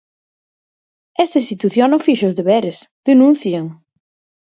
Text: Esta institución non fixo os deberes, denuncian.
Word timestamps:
Esta 1.23 1.41
institución 1.43 1.87
non 1.89 2.03
fixo 2.07 2.25
os 2.29 2.37
deberes, 2.39 2.77
denuncian. 3.07 3.65